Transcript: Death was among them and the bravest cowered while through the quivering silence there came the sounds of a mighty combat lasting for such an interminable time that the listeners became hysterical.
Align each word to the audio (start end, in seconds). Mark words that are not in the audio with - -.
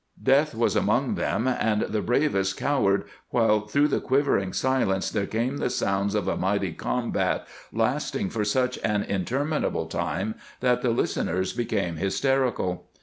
Death 0.23 0.55
was 0.55 0.75
among 0.75 1.13
them 1.13 1.47
and 1.47 1.83
the 1.83 2.01
bravest 2.01 2.57
cowered 2.57 3.03
while 3.29 3.67
through 3.67 3.87
the 3.87 4.01
quivering 4.01 4.51
silence 4.51 5.11
there 5.11 5.27
came 5.27 5.57
the 5.57 5.69
sounds 5.69 6.15
of 6.15 6.27
a 6.27 6.35
mighty 6.35 6.71
combat 6.73 7.47
lasting 7.71 8.27
for 8.31 8.43
such 8.43 8.79
an 8.79 9.03
interminable 9.03 9.85
time 9.85 10.33
that 10.59 10.81
the 10.81 10.89
listeners 10.89 11.53
became 11.53 11.97
hysterical. 11.97 12.87